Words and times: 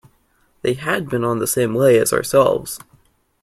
They 0.63 0.73
had 0.73 1.09
been 1.09 1.23
on 1.23 1.37
the 1.37 1.45
same 1.45 1.75
lay 1.75 1.99
as 1.99 2.11
ourselves. 2.11 2.79